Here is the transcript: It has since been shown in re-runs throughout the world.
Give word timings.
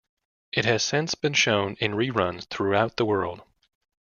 It 0.51 0.65
has 0.65 0.83
since 0.83 1.13
been 1.13 1.33
shown 1.33 1.75
in 1.79 1.93
re-runs 1.93 2.45
throughout 2.45 2.97
the 2.97 3.05
world. 3.05 3.43